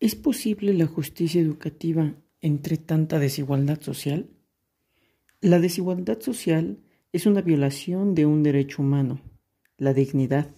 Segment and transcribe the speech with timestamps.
[0.00, 4.30] ¿Es posible la justicia educativa entre tanta desigualdad social?
[5.40, 6.78] La desigualdad social
[7.12, 9.20] es una violación de un derecho humano,
[9.76, 10.54] la dignidad.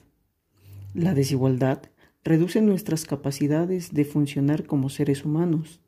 [0.93, 1.91] La desigualdad
[2.23, 5.81] reduce nuestras capacidades de funcionar como seres humanos.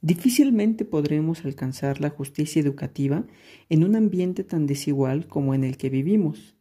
[0.00, 3.26] Difícilmente podremos alcanzar la justicia educativa
[3.68, 6.56] en un ambiente tan desigual como en el que vivimos.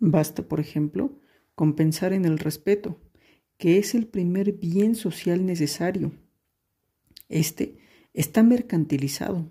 [0.00, 1.20] Basta, por ejemplo,
[1.54, 2.98] con pensar en el respeto
[3.60, 6.12] que es el primer bien social necesario.
[7.28, 7.76] Este
[8.14, 9.50] está mercantilizado.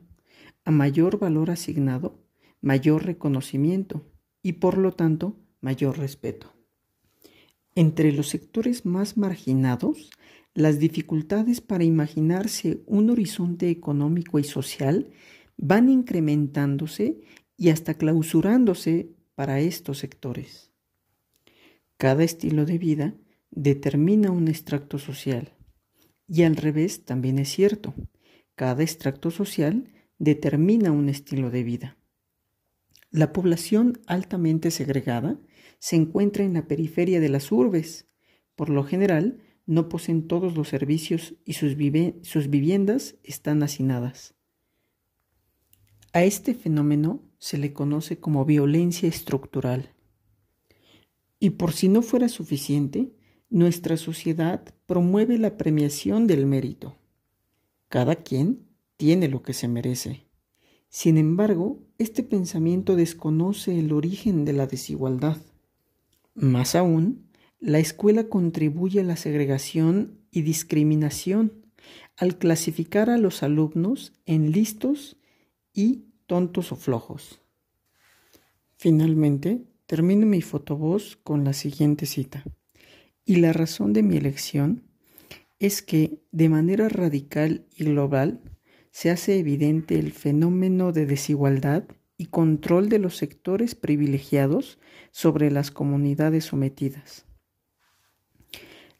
[0.65, 2.19] A mayor valor asignado,
[2.59, 6.51] mayor reconocimiento y por lo tanto mayor respeto.
[7.75, 10.09] Entre los sectores más marginados,
[10.55, 15.11] las dificultades para imaginarse un horizonte económico y social
[15.55, 17.21] van incrementándose
[17.57, 20.71] y hasta clausurándose para estos sectores.
[21.97, 23.15] Cada estilo de vida
[23.51, 25.55] determina un extracto social.
[26.27, 27.93] Y al revés también es cierto.
[28.55, 31.97] Cada extracto social determina un estilo de vida.
[33.11, 35.39] La población altamente segregada
[35.79, 38.07] se encuentra en la periferia de las urbes.
[38.55, 44.35] Por lo general, no poseen todos los servicios y sus, viviendas están hacinadas.
[46.11, 49.93] A este fenómeno se le conoce como violencia estructural.
[51.39, 53.13] Y por si no fuera suficiente,
[53.49, 56.97] nuestra sociedad promueve la premiación del mérito.
[57.87, 60.27] Cada quien tiene lo que se merece.
[60.89, 65.37] Sin embargo, este pensamiento desconoce el origen de la desigualdad.
[66.33, 67.29] Más aún,
[67.59, 71.65] la escuela contribuye a la segregación y discriminación
[72.17, 75.17] al clasificar a los alumnos en listos
[75.73, 77.41] y tontos o flojos.
[78.77, 82.43] Finalmente, termino mi fotovoz con la siguiente cita.
[83.29, 84.81] Y la razón de mi elección
[85.59, 88.41] es que de manera radical y global
[88.89, 91.83] se hace evidente el fenómeno de desigualdad
[92.17, 94.79] y control de los sectores privilegiados
[95.11, 97.27] sobre las comunidades sometidas.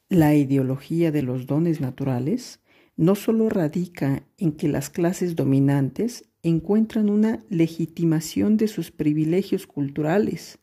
[0.10, 2.60] La ideología de los dones naturales
[2.98, 10.60] no solo radica en que las clases dominantes encuentran una legitimación de sus privilegios culturales,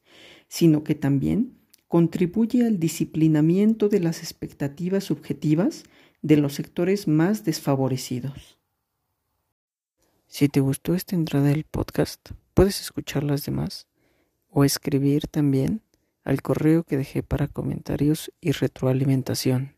[0.47, 1.56] sino que también
[1.89, 5.85] contribuye al disciplinamiento de las expectativas subjetivas
[6.23, 8.59] de los sectores más desfavorecidos.
[10.27, 13.87] Si te gustó esta entrada del podcast, puedes escuchar las demás
[14.49, 15.83] o escribir también
[16.25, 19.76] al correo que dejé para comentarios y retroalimentación.